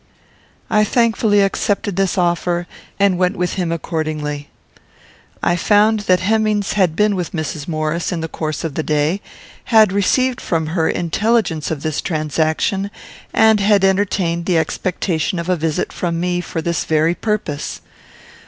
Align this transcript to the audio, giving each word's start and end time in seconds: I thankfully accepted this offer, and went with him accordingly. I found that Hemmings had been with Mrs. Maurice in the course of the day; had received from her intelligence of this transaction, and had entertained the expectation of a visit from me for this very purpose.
I 0.67 0.83
thankfully 0.83 1.41
accepted 1.41 1.95
this 1.95 2.17
offer, 2.17 2.65
and 2.99 3.19
went 3.19 3.37
with 3.37 3.53
him 3.53 3.71
accordingly. 3.71 4.49
I 5.43 5.55
found 5.55 5.99
that 6.09 6.21
Hemmings 6.21 6.73
had 6.73 6.95
been 6.95 7.15
with 7.15 7.33
Mrs. 7.33 7.67
Maurice 7.67 8.11
in 8.11 8.19
the 8.21 8.27
course 8.27 8.63
of 8.63 8.73
the 8.73 8.81
day; 8.81 9.21
had 9.65 9.93
received 9.93 10.41
from 10.41 10.65
her 10.73 10.89
intelligence 10.89 11.69
of 11.69 11.83
this 11.83 12.01
transaction, 12.01 12.89
and 13.31 13.59
had 13.59 13.83
entertained 13.85 14.47
the 14.47 14.57
expectation 14.57 15.37
of 15.37 15.49
a 15.49 15.55
visit 15.55 15.93
from 15.93 16.19
me 16.19 16.41
for 16.41 16.63
this 16.63 16.83
very 16.83 17.13
purpose. 17.13 17.79